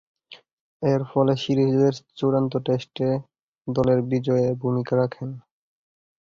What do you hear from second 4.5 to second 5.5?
ভূমিকা রাখেন।